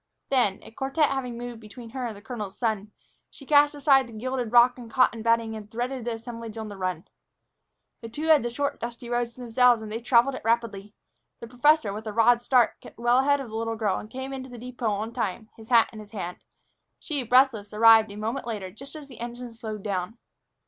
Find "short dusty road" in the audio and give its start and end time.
8.49-9.27